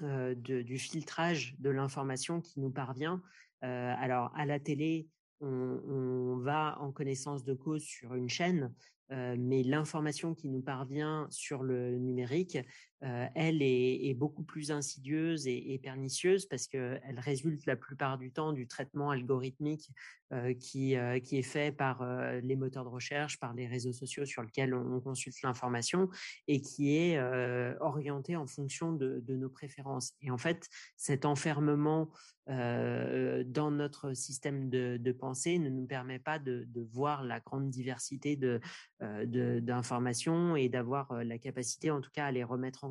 de, 0.02 0.62
du 0.62 0.78
filtrage 0.78 1.56
de 1.60 1.70
l'information 1.70 2.42
qui 2.42 2.60
nous 2.60 2.72
parvient. 2.72 3.22
alors, 3.62 4.32
à 4.36 4.46
la 4.46 4.60
télé, 4.60 5.08
on, 5.42 5.48
on, 5.48 6.38
va 6.38 6.78
en 6.80 6.92
connaissance 6.92 7.44
de 7.44 7.54
cause 7.54 7.82
sur 7.82 8.14
une 8.14 8.30
chaîne 8.30 8.74
mais 9.12 9.64
l'information 9.64 10.34
qui 10.34 10.48
nous 10.48 10.62
parvient 10.62 11.28
sur 11.30 11.64
le 11.64 11.98
numérique, 11.98 12.58
elle 13.02 13.62
est, 13.62 14.14
beaucoup 14.14 14.44
plus 14.44 14.72
insidieuse 14.72 15.48
et, 15.48 15.80
pernicieuse 15.82 16.46
parce 16.46 16.68
qu'elle 16.68 17.20
résulte 17.20 17.66
la 17.66 17.76
plupart 17.76 18.18
du 18.18 18.32
temps 18.32 18.54
du 18.54 18.68
traitement 18.68 19.10
algorithmique 19.10 19.90
qui, 20.60 20.96
qui 21.24 21.38
est 21.38 21.42
fait 21.42 21.76
par 21.76 22.06
les 22.42 22.56
moteurs 22.56 22.84
de 22.84 22.90
recherche, 22.90 23.40
par 23.40 23.54
les 23.54 23.68
réseaux 23.68 23.94
sociaux 23.94 24.26
sur 24.26 24.44
lesquels 24.44 24.74
on, 24.74 25.00
consulte 25.02 25.42
l'information 25.42 26.10
et 26.48 26.62
qui 26.62 26.96
est 26.96 27.20
orienté 27.80 28.36
en 28.36 28.46
fonction 28.46 28.92
de, 28.94 29.20
de, 29.26 29.36
nos 29.36 29.50
préférences. 29.50 30.14
Et 30.22 30.30
en 30.30 30.38
fait, 30.38 30.70
cet 30.96 31.26
enfermement 31.26 32.12
dans 32.48 33.72
notre 33.72 34.14
système 34.14 34.70
de, 34.70 35.12
pensée 35.12 35.60
ne 35.60 35.70
nous 35.70 35.86
permet 35.86 36.20
pas 36.20 36.40
de, 36.40 36.68
voir 36.92 37.24
la 37.24 37.40
grande 37.40 37.70
diversité 37.70 38.38
d'informations 39.00 40.56
et 40.56 40.70
d'avoir 40.70 41.24
la 41.24 41.38
capacité, 41.38 41.92
en 41.92 42.02
tout 42.02 42.10
cas, 42.12 42.26
à 42.26 42.32
les 42.32 42.44
remettre 42.44 42.84
en 42.84 42.91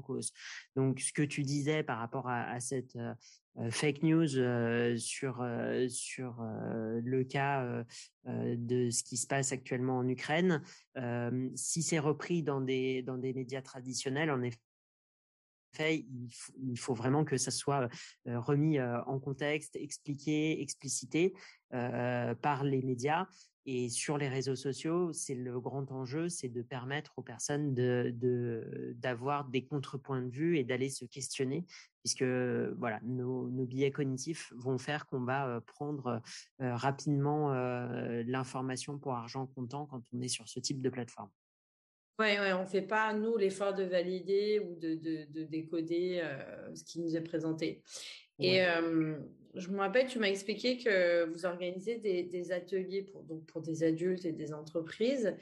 Donc, 0.76 1.00
ce 1.00 1.12
que 1.12 1.22
tu 1.22 1.42
disais 1.42 1.82
par 1.82 1.98
rapport 1.98 2.28
à, 2.28 2.60
cette 2.60 2.96
fake 3.70 4.02
news 4.02 4.28
sur, 4.98 5.44
sur 5.88 6.42
le 6.42 7.22
cas 7.24 7.84
de 8.26 8.90
ce 8.90 9.02
qui 9.02 9.16
se 9.16 9.26
passe 9.26 9.52
actuellement 9.52 9.98
en 9.98 10.08
Ukraine, 10.08 10.62
si 11.54 11.82
c'est 11.82 11.98
repris 11.98 12.42
dans 12.42 12.60
des, 12.60 13.02
dans 13.02 13.18
des 13.18 13.32
médias 13.32 13.62
traditionnels, 13.62 14.30
en 14.30 14.42
effet, 14.42 14.58
il, 15.78 16.78
faut 16.78 16.94
vraiment 16.94 17.24
que 17.24 17.36
ça 17.36 17.50
soit 17.50 17.88
remis 18.26 18.80
en 18.80 19.18
contexte, 19.20 19.76
expliqué, 19.76 20.60
explicité 20.62 21.34
par 21.70 22.64
les 22.64 22.82
médias. 22.82 23.26
Et 23.66 23.88
sur 23.88 24.16
les 24.16 24.28
réseaux 24.28 24.56
sociaux, 24.56 25.12
c'est 25.12 25.34
le 25.34 25.60
grand 25.60 25.92
enjeu, 25.92 26.28
c'est 26.28 26.48
de 26.48 26.62
permettre 26.62 27.12
aux 27.18 27.22
personnes 27.22 27.74
d'avoir 28.94 29.44
des 29.44 29.64
contrepoints 29.64 30.22
de 30.22 30.30
vue 30.30 30.58
et 30.58 30.64
d'aller 30.64 30.88
se 30.88 31.04
questionner, 31.04 31.66
puisque 32.02 32.24
voilà, 32.24 33.00
nos, 33.02 33.48
biais 33.66 33.90
cognitifs 33.90 34.52
vont 34.56 34.78
faire 34.78 35.06
qu'on 35.06 35.24
va 35.24 35.60
prendre 35.66 36.22
rapidement 36.58 37.52
l'information 38.26 38.98
pour 38.98 39.14
argent 39.14 39.46
comptant 39.46 39.86
quand 39.86 40.02
on 40.12 40.20
est 40.22 40.28
sur 40.28 40.48
ce 40.48 40.58
type 40.58 40.80
de 40.80 40.88
plateforme. 40.88 41.30
Oui, 42.18 42.26
ouais, 42.26 42.52
on 42.52 42.62
ne 42.62 42.66
fait 42.66 42.82
pas, 42.82 43.14
nous, 43.14 43.36
l'effort 43.36 43.74
de 43.74 43.84
valider 43.84 44.60
ou 44.60 44.74
de, 44.74 44.94
de, 44.94 45.44
décoder 45.44 46.20
euh, 46.22 46.74
ce 46.74 46.84
qui 46.84 47.00
nous 47.00 47.16
est 47.16 47.22
présenté. 47.22 47.82
Et 48.38 48.62
euh, 48.62 49.16
je 49.54 49.68
me 49.68 49.78
rappelle, 49.78 50.06
tu 50.06 50.18
m'as 50.18 50.28
expliqué 50.28 50.76
que 50.76 51.24
vous 51.24 51.46
organisez 51.46 51.96
des, 51.96 52.52
ateliers 52.52 53.02
pour, 53.02 53.22
donc 53.22 53.46
pour 53.46 53.62
des 53.62 53.84
adultes 53.84 54.26
et 54.26 54.32
des 54.32 54.52
entreprises. 54.52 55.34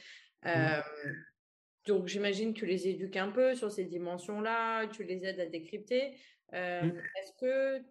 Euh, 0.47 0.81
donc, 1.85 2.07
j'imagine 2.07 2.55
que 2.55 2.61
tu 2.61 2.67
les 2.67 2.87
éduques 2.87 3.17
un 3.17 3.31
peu 3.31 3.57
sur 3.57 3.73
ces 3.73 3.85
dimensions-là, 3.85 4.87
tu 4.89 5.03
les 5.03 5.25
aides 5.25 5.41
à 5.41 5.47
décrypter. 5.47 6.15
Est-ce 6.53 7.33
que, 7.41 7.83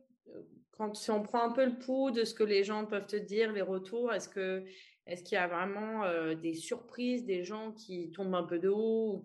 quand 0.71 0.95
si 0.95 1.11
on 1.11 1.23
prend 1.23 1.43
un 1.43 1.51
peu 1.51 1.65
le 1.65 1.77
pouls 1.77 2.11
de 2.11 2.23
ce 2.23 2.33
que 2.33 2.43
les 2.43 2.63
gens 2.63 2.85
peuvent 2.85 3.07
te 3.07 3.17
dire, 3.17 3.51
les 3.51 3.61
retours, 3.61 4.13
est-ce 4.13 4.29
que 4.29 4.63
est-ce 5.07 5.23
qu'il 5.23 5.35
y 5.35 5.39
a 5.39 5.47
vraiment 5.47 6.03
des 6.35 6.53
surprises, 6.53 7.25
des 7.25 7.43
gens 7.43 7.71
qui 7.71 8.11
tombent 8.11 8.35
un 8.35 8.43
peu 8.43 8.59
de 8.59 8.69
haut 8.69 9.15
ou 9.15 9.23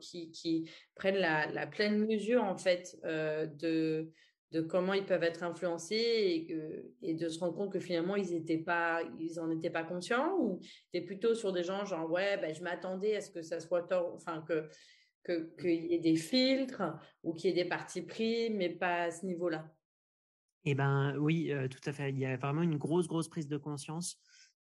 qui, 0.00 0.30
qui, 0.30 0.70
prennent 0.94 1.16
la, 1.16 1.66
pleine 1.66 2.06
mesure 2.06 2.44
en 2.44 2.56
fait 2.56 2.96
de, 3.04 4.12
de 4.52 4.60
comment 4.60 4.92
ils 4.92 5.04
peuvent 5.04 5.22
être 5.22 5.42
influencés 5.42 5.96
et, 5.96 6.46
que, 6.46 6.84
et 7.02 7.14
de 7.14 7.28
se 7.28 7.38
rendre 7.40 7.54
compte 7.54 7.72
que 7.72 7.80
finalement 7.80 8.16
ils 8.16 8.32
étaient 8.32 8.58
pas 8.58 9.02
ils 9.18 9.40
en 9.40 9.50
étaient 9.50 9.70
pas 9.70 9.82
conscients 9.82 10.36
ou 10.38 10.60
tu 10.60 10.98
es 10.98 11.00
plutôt 11.00 11.34
sur 11.34 11.52
des 11.52 11.64
gens 11.64 11.84
genre 11.84 12.10
ouais 12.10 12.38
ben, 12.38 12.54
je 12.54 12.62
m'attendais 12.62 13.16
à 13.16 13.20
ce 13.20 13.30
que 13.30 13.42
ça 13.42 13.60
soit 13.60 13.82
tort 13.82 14.14
enfin 14.14 14.44
que 14.48 14.68
qu'il 15.58 15.86
y 15.86 15.94
ait 15.94 15.98
des 15.98 16.14
filtres 16.14 16.82
ou 17.24 17.34
qu'il 17.34 17.50
y 17.50 17.52
ait 17.52 17.64
des 17.64 17.68
partis 17.68 18.02
pris 18.02 18.50
mais 18.50 18.70
pas 18.70 19.02
à 19.04 19.10
ce 19.10 19.26
niveau-là? 19.26 19.68
Eh 20.64 20.74
ben 20.74 21.16
oui, 21.18 21.52
tout 21.70 21.80
à 21.88 21.92
fait. 21.92 22.10
Il 22.10 22.18
y 22.18 22.26
a 22.26 22.36
vraiment 22.36 22.62
une 22.62 22.76
grosse 22.76 23.06
grosse 23.06 23.28
prise 23.28 23.48
de 23.48 23.56
conscience 23.56 24.20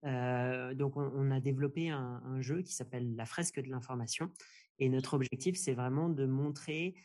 donc, 0.04 0.98
on, 0.98 1.32
a 1.32 1.40
développé 1.40 1.90
un, 1.90 2.42
jeu 2.42 2.62
qui 2.62 2.74
s'appelle 2.74 3.16
la 3.16 3.26
fresque 3.26 3.62
de 3.62 3.70
l'information. 3.70 4.32
Et 4.80 4.90
notre 4.90 5.14
objectif, 5.14 5.58
c'est 5.58 5.74
vraiment 5.74 6.10
de 6.10 6.26
montrer 6.26 6.96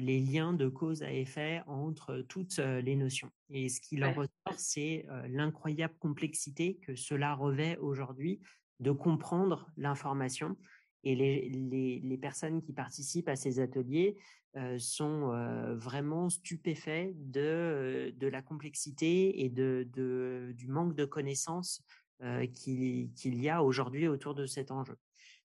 les 0.00 0.18
liens 0.18 0.52
de 0.52 0.68
cause 0.68 1.02
à 1.02 1.12
effet 1.12 1.62
entre 1.66 2.24
toutes 2.28 2.58
les 2.58 2.96
notions. 2.96 3.30
Et 3.50 3.68
ce 3.68 3.80
qui 3.80 4.02
en 4.02 4.12
ressort, 4.12 4.28
c'est 4.56 5.06
l'incroyable 5.28 5.94
complexité 6.00 6.76
que 6.82 6.96
cela 6.96 7.34
revêt 7.34 7.76
aujourd'hui 7.76 8.40
de 8.80 8.90
comprendre 8.90 9.70
l'information. 9.76 10.56
Et 11.04 11.14
les, 11.14 11.48
les, 12.02 12.18
personnes 12.18 12.60
qui 12.60 12.72
participent 12.72 13.28
à 13.28 13.36
ces 13.36 13.60
ateliers 13.60 14.16
sont 14.78 15.30
vraiment 15.76 16.28
stupéfaits 16.28 17.12
de, 17.14 18.12
de 18.16 18.26
la 18.26 18.42
complexité 18.42 19.44
et 19.44 19.48
de, 19.48 19.86
de, 19.92 20.52
du 20.56 20.66
manque 20.66 20.96
de 20.96 21.04
connaissances 21.04 21.84
euh, 22.22 22.46
qu'il 22.48 23.10
y 23.24 23.48
a 23.48 23.62
aujourd'hui 23.62 24.08
autour 24.08 24.34
de 24.34 24.44
cet 24.44 24.72
enjeu. 24.72 24.96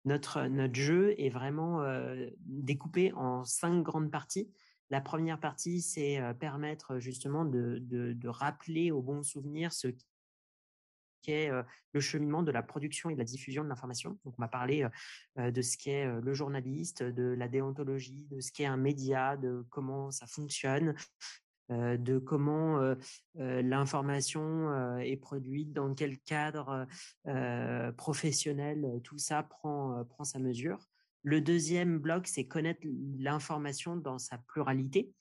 Notre, 0.05 0.47
notre 0.47 0.75
jeu 0.75 1.13
est 1.19 1.29
vraiment 1.29 1.81
euh, 1.81 2.29
découpé 2.45 3.11
en 3.11 3.43
cinq 3.43 3.83
grandes 3.83 4.09
parties. 4.09 4.49
La 4.89 5.01
première 5.01 5.37
partie, 5.37 5.81
c'est 5.81 6.21
euh, 6.21 6.33
permettre 6.33 6.99
justement 6.99 7.43
de, 7.43 7.79
de, 7.81 8.27
rappeler 8.29 8.89
au 8.89 9.01
bon 9.01 9.21
souvenir 9.21 9.73
ce 9.73 9.89
qu'est 11.21 11.51
le 11.91 11.99
cheminement 11.99 12.41
de 12.41 12.51
la 12.51 12.63
production 12.63 13.09
et 13.09 13.13
de 13.15 13.19
la 13.19 13.25
diffusion 13.25 13.63
de 13.63 13.67
l'information. 13.67 14.17
Donc, 14.23 14.33
on 14.39 14.41
va 14.41 14.47
parler 14.47 14.87
de 15.37 15.61
ce 15.61 15.77
qu'est 15.77 16.07
le 16.19 16.33
journaliste, 16.33 17.03
de 17.03 17.35
la 17.37 17.47
déontologie, 17.47 18.25
de 18.31 18.39
ce 18.39 18.51
qu'est 18.51 18.65
un 18.65 18.77
média, 18.77 19.37
de 19.37 19.63
comment 19.69 20.09
ça 20.09 20.25
fonctionne, 20.25 20.95
euh, 21.69 21.97
de 21.97 22.17
comment 22.17 22.79
euh, 22.79 22.95
euh, 23.39 23.61
l'information 23.61 24.99
est 24.99 25.17
produite, 25.17 25.73
dans 25.73 25.93
quel 25.93 26.19
cadre 26.19 26.87
professionnel 27.97 28.99
tout 29.03 29.17
ça 29.17 29.43
prend, 29.43 30.03
prend 30.05 30.23
sa 30.23 30.39
mesure. 30.39 30.79
Le 31.23 31.39
deuxième 31.39 31.99
bloc, 31.99 32.27
c'est 32.27 32.45
connaître 32.45 32.81
l'information 33.17 33.95
dans 33.95 34.17
sa 34.17 34.39
pluralité. 34.39 35.11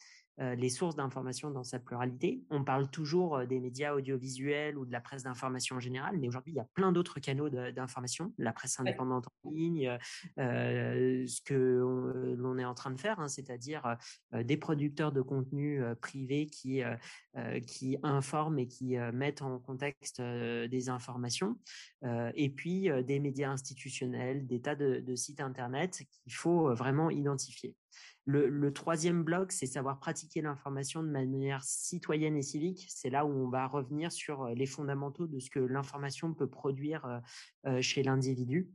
Euh, 0.41 0.55
les 0.55 0.71
sources 0.71 0.97
d'information 0.97 1.51
dans 1.51 1.65
sa 1.65 1.79
pluralité. 1.79 2.43
On 2.49 2.65
parle 2.65 2.89
toujours 2.89 3.37
euh, 3.37 3.47
des 3.47 3.61
médias 3.61 3.93
audiovisuels 3.93 4.79
ou 4.79 4.87
de 4.87 4.93
la 4.93 5.01
presse 5.01 5.25
d'information 5.25 5.77
en 5.77 5.81
général, 5.81 6.17
mais 6.19 6.29
aujourd'hui, 6.29 6.55
il 6.55 6.57
y 6.57 6.61
a 6.61 6.69
plein 6.73 6.93
d'autres 6.93 7.21
canaux 7.21 7.51
d'information, 7.51 8.33
la 8.39 8.55
presse 8.55 8.81
indépendante 8.81 9.27
en 9.45 9.51
ligne, 9.51 9.99
euh, 10.39 11.27
ce 11.27 11.43
que 11.43 12.35
l'on 12.39 12.59
est 12.59 12.65
en 12.65 12.75
train 12.75 12.91
de 12.91 12.99
faire, 12.99 13.21
hein, 13.21 13.29
c'est-à-dire 13.29 13.97
des 14.33 14.57
producteurs 14.57 15.13
de 15.13 15.21
contenu 15.21 15.83
privés 16.01 16.47
qui, 16.47 16.83
qui 17.67 17.99
informent 18.03 18.59
et 18.59 18.67
qui 18.67 18.97
mettent 19.13 19.43
en 19.43 19.59
contexte 19.59 20.21
des 20.21 20.89
informations, 20.89 21.59
et 22.35 22.51
puis 22.51 22.89
des 23.05 23.21
médias 23.21 23.51
institutionnels, 23.51 24.47
des 24.47 24.61
tas 24.61 24.75
de, 24.75 25.01
de 25.01 25.15
sites 25.15 25.41
Internet 25.41 26.03
qu'il 26.11 26.35
faut 26.35 26.75
vraiment 26.75 27.11
identifier. 27.11 27.75
Le, 28.27 28.73
troisième 28.73 29.25
bloc, 29.25 29.51
c'est 29.51 29.67
savoir 29.67 29.99
pratiquer 29.99 30.41
l'information 30.41 31.03
de 31.03 31.09
manière 31.09 31.65
citoyenne 31.65 32.37
et 32.37 32.43
civique. 32.43 32.87
C'est 32.89 33.11
là 33.11 33.27
où 33.27 33.31
on 33.31 33.49
va 33.49 33.67
revenir 33.67 34.13
sur 34.13 34.43
euh, 34.43 34.55
les 34.55 34.67
fondamentaux 34.67 35.27
de 35.27 35.41
ce 35.41 35.51
que 35.51 35.59
l'information 35.59 36.33
peut 36.33 36.49
produire 36.49 37.05
euh, 37.07 37.19
euh, 37.67 37.83
chez 37.83 38.03
l'individu. 38.03 38.71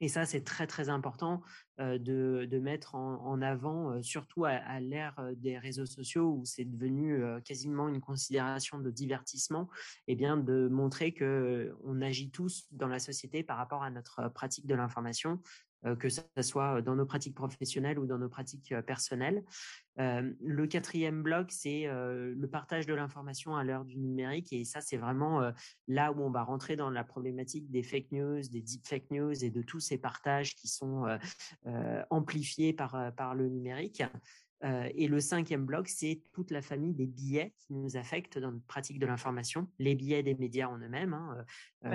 Et 0.00 0.08
ça, 0.08 0.26
c'est 0.26 0.42
très 0.42 0.66
très 0.66 0.90
important 0.90 1.40
de, 1.78 2.58
mettre 2.60 2.94
en, 2.96 3.40
avant, 3.40 4.02
surtout 4.02 4.44
à, 4.44 4.80
l'ère 4.80 5.14
des 5.36 5.56
réseaux 5.56 5.86
sociaux 5.86 6.36
où 6.36 6.44
c'est 6.44 6.64
devenu 6.64 7.22
quasiment 7.44 7.88
une 7.88 8.00
considération 8.00 8.80
de 8.80 8.90
divertissement, 8.90 9.70
et 10.06 10.12
eh 10.12 10.16
bien 10.16 10.36
de 10.36 10.68
montrer 10.68 11.14
que 11.14 11.74
on 11.84 12.02
agit 12.02 12.30
tous 12.30 12.66
dans 12.72 12.88
la 12.88 12.98
société 12.98 13.44
par 13.44 13.56
rapport 13.56 13.84
à 13.84 13.90
notre 13.90 14.28
pratique 14.28 14.66
de 14.66 14.74
l'information 14.74 15.40
que 15.98 16.08
ce 16.08 16.22
soit 16.40 16.82
dans 16.82 16.94
nos 16.94 17.06
pratiques 17.06 17.34
professionnelles 17.34 17.98
ou 17.98 18.06
dans 18.06 18.18
nos 18.18 18.28
pratiques 18.28 18.72
euh, 18.72 18.82
personnelles. 18.82 19.44
Euh, 19.98 20.32
le 20.40 20.66
quatrième 20.66 21.22
bloc, 21.22 21.52
c'est 21.52 21.86
le 21.86 22.46
partage 22.46 22.86
de 22.86 22.94
l'information 22.94 23.54
à 23.54 23.62
l'heure 23.62 23.84
du 23.84 23.96
numérique. 23.96 24.52
Et 24.52 24.64
ça, 24.64 24.80
c'est 24.80 24.96
vraiment 24.96 25.52
là 25.86 26.10
où 26.10 26.20
on 26.20 26.30
va 26.30 26.42
rentrer 26.42 26.74
dans 26.74 26.90
la 26.90 27.04
problématique 27.04 27.70
des 27.70 27.84
fake 27.84 28.10
news, 28.10 28.40
des 28.40 28.60
deep 28.60 28.84
fake 28.86 29.10
news 29.12 29.44
et 29.44 29.50
de 29.50 29.62
tous 29.62 29.78
ces 29.78 29.96
partages 29.96 30.56
qui 30.56 30.66
sont 30.66 31.06
amplifiés 32.10 32.72
par, 32.72 33.12
par 33.14 33.36
le 33.36 33.48
numérique. 33.48 34.02
Et 34.64 35.08
le 35.08 35.20
cinquième 35.20 35.66
bloc, 35.66 35.88
c'est 35.88 36.22
toute 36.32 36.50
la 36.50 36.62
famille 36.62 36.94
des 36.94 37.06
billets 37.06 37.52
qui 37.58 37.74
nous 37.74 37.96
affectent 37.96 38.38
dans 38.38 38.50
notre 38.50 38.64
pratique 38.64 38.98
de 38.98 39.06
l'information, 39.06 39.68
les 39.78 39.94
billets 39.94 40.22
des 40.22 40.34
médias 40.34 40.68
en 40.68 40.78
eux-mêmes, 40.78 41.12
hein, 41.12 41.44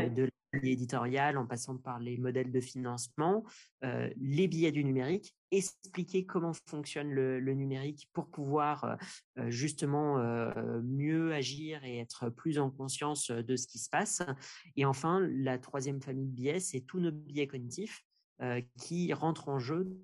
de 0.09 0.29
éditorial 0.53 1.37
en 1.37 1.45
passant 1.45 1.77
par 1.77 1.99
les 1.99 2.17
modèles 2.17 2.51
de 2.51 2.59
financement, 2.59 3.43
euh, 3.83 4.09
les 4.17 4.47
billets 4.47 4.71
du 4.71 4.83
numérique, 4.83 5.35
expliquer 5.51 6.25
comment 6.25 6.53
fonctionne 6.53 7.11
le, 7.11 7.39
numérique 7.53 8.09
pour 8.13 8.29
pouvoir 8.29 8.83
euh, 8.83 8.95
euh, 9.39 9.49
justement 9.49 10.17
mieux 10.83 11.33
agir 11.33 11.83
et 11.83 11.99
être 11.99 12.29
plus 12.29 12.59
en 12.59 12.69
conscience 12.69 13.31
de 13.31 13.55
ce 13.55 13.67
qui 13.67 13.79
se 13.79 13.89
passe. 13.89 14.21
Et 14.75 14.85
enfin, 14.85 15.19
la 15.31 15.57
troisième 15.57 16.01
famille 16.01 16.27
de 16.27 16.33
biais, 16.33 16.59
c'est 16.59 16.81
tous 16.81 16.99
nos 16.99 17.11
biais 17.11 17.47
cognitifs. 17.47 18.03
qui 18.77 19.13
rentrent 19.13 19.49
en 19.49 19.59
jeu 19.59 19.99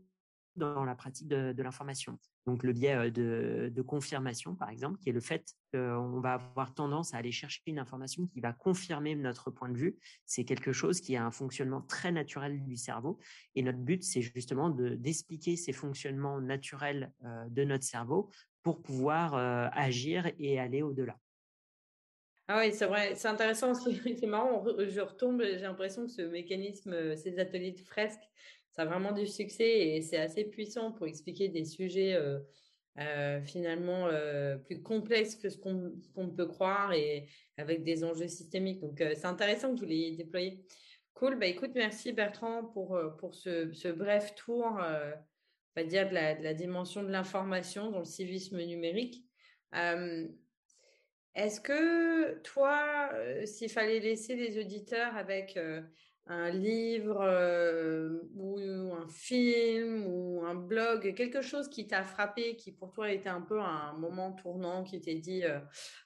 dans 0.56 0.84
la 0.84 0.96
pratique 0.96 1.28
de, 1.28 1.62
l'information. 1.62 2.20
Donc 2.46 2.64
le 2.64 2.74
biais 2.74 3.12
de, 3.12 3.82
confirmation, 3.82 4.56
par 4.56 4.70
exemple, 4.70 5.00
qui 5.00 5.10
est 5.10 5.14
le 5.14 5.20
fait 5.20 5.54
qu'on 5.74 6.20
va 6.20 6.34
avoir 6.34 6.74
tendance 6.74 7.14
à 7.14 7.18
aller 7.18 7.32
chercher 7.32 7.62
une 7.66 7.80
information 7.80 8.28
qui 8.28 8.40
va 8.40 8.54
confirmer 8.54 9.16
notre 9.16 9.52
point 9.52 9.70
de 9.70 9.78
vue. 9.78 9.98
C'est 10.26 10.46
quelque 10.46 10.72
chose 10.72 11.02
qui 11.02 11.16
a 11.16 11.26
un 11.26 11.32
fonctionnement 11.32 11.82
très 11.82 12.12
naturel 12.12 12.64
du 12.64 12.78
cerveau. 12.78 13.20
Et 13.56 13.64
notre 13.64 13.80
but, 13.80 14.04
c'est 14.04 14.22
justement 14.22 14.70
d'expliquer 14.70 15.56
ces 15.56 15.74
fonctionnements 15.74 16.40
naturels 16.40 17.12
de 17.50 17.64
notre 17.64 17.84
cerveau 17.84 18.30
pour 18.62 18.82
pouvoir 18.82 19.36
agir 19.74 20.32
et 20.40 20.60
aller 20.60 20.82
au-delà. 20.82 21.18
Ah 22.48 22.60
oui, 22.60 22.72
c'est 22.74 22.86
vrai, 22.86 23.16
c'est 23.16 23.28
intéressant. 23.28 23.74
C'est 23.76 24.28
marrant, 24.28 24.64
je 24.64 25.02
retombe, 25.02 25.42
j'ai 25.44 25.62
l'impression 25.62 26.06
que 26.06 26.12
ce 26.12 26.22
mécanisme, 26.22 27.16
ces 27.16 27.40
ateliers 27.40 27.72
de 27.72 27.80
fresques, 27.80 28.30
ça 28.76 28.82
a 28.82 28.86
vraiment 28.86 29.14
du 29.14 29.26
succès 29.26 29.88
et 29.88 30.02
c'est 30.02 30.18
assez 30.18 30.44
puissant 30.44 30.92
pour 30.92 31.08
expliquer 31.08 31.48
des 31.48 31.64
sujets 31.64 32.14
euh, 32.14 32.40
euh, 33.00 33.42
finalement 33.42 34.08
euh, 34.08 34.58
plus 34.58 34.82
complexes 34.82 35.36
que 35.36 35.50
ce 35.50 35.58
qu'on 35.58 36.30
peut 36.30 36.46
croire 36.46 36.92
et 36.92 37.30
avec 37.56 37.86
des 37.86 38.04
enjeux 38.04 38.28
systémiques. 38.28 38.82
Donc, 38.82 38.98
c'est 38.98 39.26
intéressant 39.26 39.74
que 39.74 39.80
vous 39.80 39.86
l'ayez 39.86 40.18
déployé. 40.18 40.66
Cool. 41.14 41.40
Bah, 41.40 41.46
écoute, 41.46 41.72
merci 41.74 42.12
Bertrand 42.12 42.66
pour, 42.66 43.00
pour 43.18 43.34
ce, 43.34 43.92
bref 43.94 44.36
tour, 44.36 44.78
on 45.78 45.84
dire, 45.86 46.10
de 46.10 46.14
la, 46.14 46.36
de 46.36 46.44
la 46.44 46.54
dimension 46.54 47.02
de 47.02 47.10
l'information 47.10 47.92
dans 47.92 48.00
le 48.00 48.06
civisme 48.06 48.62
numérique. 48.62 49.24
Est-ce 51.34 51.62
que 51.62 52.42
toi, 52.42 53.10
s'il 53.46 53.70
fallait 53.70 54.02
laisser 54.02 54.36
les 54.36 54.60
auditeurs 54.60 55.16
avec 55.16 55.58
un 56.28 56.50
livre 56.50 57.22
euh, 57.22 58.20
ou 58.36 58.94
un 58.94 59.08
film 59.08 60.08
ou 60.08 60.44
un 60.44 60.56
blog, 60.56 61.14
quelque 61.14 61.42
chose 61.42 61.70
qui 61.70 61.86
t'a 61.86 62.04
frappé, 62.04 62.56
qui 62.56 62.72
pour 62.72 62.92
toi 62.92 63.12
était 63.12 63.30
un 63.30 63.42
peu 63.42 63.60
un 63.60 63.94
moment 63.94 64.32
tournant, 64.34 64.84
qui 64.84 65.00
t'est 65.00 65.16
dit 65.16 65.44
euh, 65.44 65.60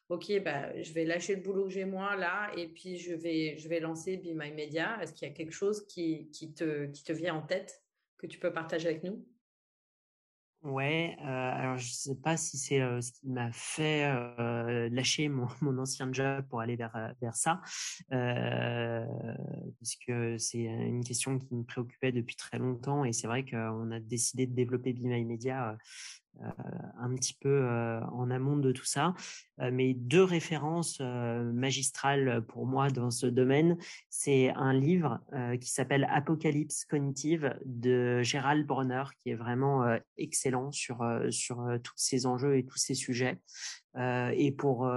ok 0.09 0.43
bah 0.43 0.81
je 0.81 0.91
vais 0.91 1.05
lâcher 1.05 1.35
le 1.35 1.41
boulot 1.41 1.65
que 1.65 1.69
j'ai 1.71 1.85
moi 1.85 2.17
là 2.17 2.51
et 2.57 2.67
puis 2.67 2.97
je 2.97 3.13
vais 3.13 3.57
je 3.57 3.69
vais 3.69 3.79
lancer 3.79 4.17
Be 4.17 4.35
My 4.35 4.51
Media. 4.51 5.01
Est-ce 5.01 5.13
qu'il 5.13 5.27
y 5.27 5.31
a 5.31 5.33
quelque 5.33 5.53
chose 5.53 5.87
qui, 5.87 6.29
te 6.31 7.13
vient 7.13 7.35
en 7.35 7.41
tête 7.41 7.81
que 8.17 8.27
tu 8.27 8.39
peux 8.39 8.51
partager 8.51 8.89
avec 8.89 9.03
nous? 9.03 9.25
Ouais, 10.61 11.15
euh, 11.21 11.25
alors 11.25 11.77
je 11.77 11.89
sais 11.89 12.15
pas 12.15 12.35
si 12.35 12.57
c'est 12.57 12.79
ce 13.01 13.11
qui 13.13 13.29
m'a 13.29 13.49
fait 13.53 14.11
lâcher 14.89 15.29
mon, 15.29 15.47
mon, 15.61 15.77
ancien 15.77 16.11
job 16.11 16.45
pour 16.49 16.59
aller 16.59 16.75
vers, 16.75 17.13
vers 17.21 17.35
ça, 17.35 17.61
parce 18.09 19.95
que 20.05 20.37
c'est 20.37 20.63
une 20.63 21.03
question 21.03 21.39
qui 21.39 21.55
me 21.55 21.63
préoccupait 21.63 22.11
depuis 22.11 22.35
très 22.35 22.59
longtemps 22.59 23.05
et 23.05 23.13
c'est 23.13 23.27
vrai 23.27 23.45
qu'on 23.45 23.91
a 23.91 23.99
décidé 23.99 24.47
de 24.47 24.53
développer 24.53 24.93
Be 24.93 25.03
My 25.03 25.25
Media 25.25 25.71
euh, 25.71 25.75
un 26.99 27.15
petit 27.15 27.33
peu 27.33 27.49
euh, 27.49 27.99
en 28.11 28.29
amont 28.31 28.57
de 28.57 28.71
tout 28.71 28.85
ça. 28.85 29.13
Euh, 29.61 29.71
mais 29.73 29.93
deux 29.93 30.23
références 30.23 30.99
magistrales 31.01 32.43
pour 32.47 32.65
moi 32.65 32.89
dans 32.89 33.11
ce 33.11 33.25
domaine, 33.25 33.77
c'est 34.09 34.49
un 34.55 34.73
livre 34.73 35.19
qui 35.59 35.69
s'appelle 35.69 36.07
Apocalypse 36.09 36.85
cognitive 36.85 37.57
de 37.65 38.21
Gérald 38.21 38.65
Bronner, 38.65 39.03
qui 39.21 39.31
est 39.31 39.35
vraiment 39.35 39.85
excellent 40.17 40.71
sur, 40.71 41.05
sur 41.29 41.65
tous 41.83 41.93
ces 41.95 42.25
enjeux 42.25 42.57
et 42.57 42.65
tous 42.65 42.77
ces 42.77 42.93
sujets. 42.93 43.39
et 43.97 44.51
pour 44.57 44.89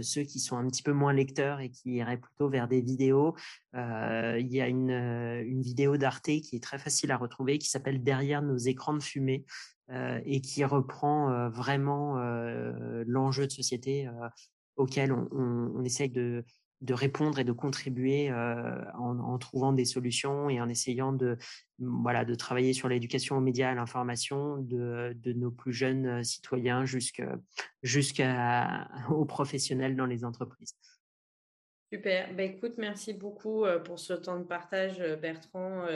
ceux 0.00 0.22
qui 0.22 0.40
sont 0.40 0.56
un 0.56 0.66
petit 0.68 0.82
peu 0.82 0.92
moins 0.92 1.12
lecteurs 1.12 1.60
et 1.60 1.70
qui 1.70 1.94
iraient 1.94 2.18
plutôt 2.18 2.48
vers 2.48 2.68
des 2.68 2.80
vidéos, 2.80 3.34
il 3.74 4.48
y 4.48 4.60
a 4.60 4.68
une, 4.68 4.90
une 4.90 5.62
vidéo 5.62 5.96
d'Arte 5.96 6.24
qui 6.24 6.56
est 6.56 6.62
très 6.62 6.78
facile 6.78 7.10
à 7.12 7.16
retrouver, 7.16 7.58
qui 7.58 7.68
s'appelle 7.68 8.02
Derrière 8.02 8.42
nos 8.42 8.56
écrans 8.56 8.94
de 8.94 9.02
fumée, 9.02 9.44
euh, 9.44 9.77
et 9.90 10.40
qui 10.40 10.64
reprend 10.64 11.30
euh, 11.30 11.48
vraiment 11.48 12.18
euh, 12.18 13.04
l'enjeu 13.06 13.46
de 13.46 13.52
société 13.52 14.08
auquel 14.76 15.12
on, 15.12 15.82
essaye 15.82 16.10
de, 16.10 16.44
répondre 16.90 17.38
et 17.38 17.44
de 17.44 17.52
contribuer 17.52 18.30
en, 18.32 19.38
trouvant 19.38 19.72
des 19.72 19.84
solutions 19.84 20.48
et 20.48 20.60
en 20.60 20.68
essayant 20.68 21.12
de, 21.12 21.36
voilà, 21.78 22.24
de 22.24 22.34
travailler 22.34 22.72
sur 22.72 22.88
l'éducation 22.88 23.36
aux 23.36 23.40
médias, 23.40 23.70
à 23.70 23.74
l'information 23.74 24.58
de, 24.58 25.16
nos 25.32 25.50
plus 25.50 25.72
jeunes 25.72 26.22
citoyens 26.22 26.84
jusqu'aux 26.84 27.24
professionnels 29.26 29.96
dans 29.96 30.06
les 30.06 30.24
entreprises. 30.24 30.76
Super. 31.92 32.32
Ben, 32.34 32.52
écoute, 32.52 32.74
merci 32.76 33.14
beaucoup 33.14 33.64
pour 33.84 33.98
ce 33.98 34.12
temps 34.12 34.38
de 34.38 34.44
partage, 34.44 34.98
Bertrand. 35.20 35.86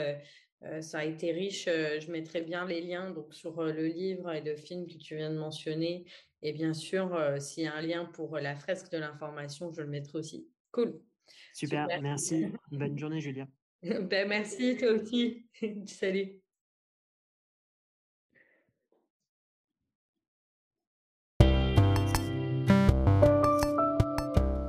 Euh, 0.65 0.81
ça 0.81 0.99
a 0.99 1.03
été 1.03 1.31
riche. 1.31 1.67
Euh, 1.67 1.99
je 1.99 2.11
mettrai 2.11 2.41
bien 2.41 2.65
les 2.65 2.81
liens 2.81 3.11
donc, 3.11 3.33
sur 3.33 3.59
euh, 3.59 3.73
le 3.73 3.87
livre 3.87 4.31
et 4.31 4.41
le 4.41 4.55
film 4.55 4.87
que 4.87 4.97
tu 4.97 5.15
viens 5.15 5.29
de 5.29 5.37
mentionner. 5.37 6.05
Et 6.41 6.51
bien 6.51 6.73
sûr, 6.73 7.17
s'il 7.39 7.63
y 7.63 7.67
a 7.67 7.73
un 7.73 7.81
lien 7.81 8.03
pour 8.03 8.37
la 8.37 8.53
fresque 8.53 8.91
de 8.91 8.97
l'information, 8.97 9.71
je 9.71 9.81
le 9.81 9.87
mettrai 9.87 10.19
aussi. 10.19 10.45
Cool. 10.71 10.99
Super, 11.53 11.87
merci. 12.01 12.47
Bonne 12.69 12.97
journée, 12.97 13.21
Julia. 13.21 13.47
ben, 13.81 14.27
merci, 14.27 14.75
toi 14.75 14.91
aussi. 14.91 15.45
Salut. 15.85 16.33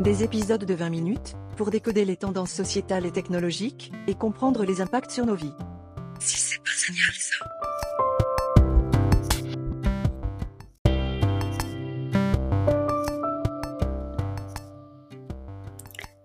Des 0.00 0.22
épisodes 0.22 0.64
de 0.64 0.74
20 0.74 0.90
minutes 0.90 1.35
pour 1.57 1.70
décoder 1.70 2.04
les 2.04 2.16
tendances 2.16 2.52
sociétales 2.52 3.07
et 3.07 3.11
technologiques 3.11 3.90
et 4.07 4.14
comprendre 4.14 4.64
les 4.64 4.80
impacts 4.80 5.11
sur 5.11 5.26
nos 5.26 5.35
vies. 5.35 5.54
Si 6.24 6.38
c'est. 6.38 6.54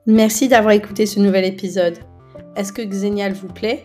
Merci 0.06 0.48
d'avoir 0.48 0.74
écouté 0.74 1.06
ce 1.06 1.20
nouvel 1.20 1.44
épisode. 1.44 2.00
Est-ce 2.56 2.72
que 2.72 2.82
Xenial 2.82 3.34
vous 3.34 3.50
plaît? 3.50 3.84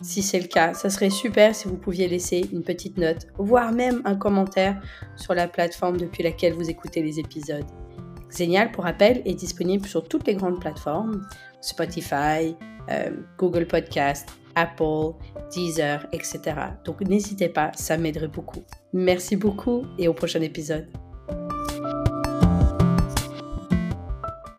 Si 0.00 0.22
c'est 0.22 0.40
le 0.40 0.48
cas, 0.48 0.74
ça 0.74 0.90
serait 0.90 1.08
super 1.08 1.54
si 1.54 1.68
vous 1.68 1.76
pouviez 1.76 2.08
laisser 2.08 2.44
une 2.52 2.64
petite 2.64 2.98
note, 2.98 3.28
voire 3.38 3.70
même 3.70 4.02
un 4.04 4.16
commentaire 4.16 4.82
sur 5.16 5.34
la 5.34 5.46
plateforme 5.46 5.98
depuis 5.98 6.24
laquelle 6.24 6.54
vous 6.54 6.68
écoutez 6.68 7.00
les 7.00 7.20
épisodes. 7.20 7.64
Xenial, 8.28 8.72
pour 8.72 8.84
rappel, 8.84 9.22
est 9.24 9.34
disponible 9.34 9.86
sur 9.86 10.06
toutes 10.08 10.26
les 10.26 10.34
grandes 10.34 10.60
plateformes, 10.60 11.24
Spotify, 11.60 12.56
euh, 12.90 13.10
Google 13.38 13.66
Podcast, 13.66 14.28
Apple, 14.54 15.14
Deezer, 15.52 16.06
etc. 16.12 16.40
Donc 16.84 17.00
n'hésitez 17.00 17.48
pas, 17.48 17.72
ça 17.74 17.96
m'aiderait 17.96 18.28
beaucoup. 18.28 18.62
Merci 18.92 19.36
beaucoup 19.36 19.84
et 19.98 20.08
au 20.08 20.14
prochain 20.14 20.40
épisode. 20.40 20.86